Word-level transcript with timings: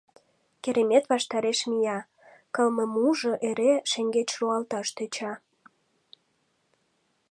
Керемет 0.63 1.05
ваштареш 1.11 1.59
мия, 1.69 1.99
Кылмымужо 2.55 3.33
эре 3.47 3.73
шеҥгеч 3.91 4.29
руалташ 4.39 4.87
тӧча. 4.95 5.33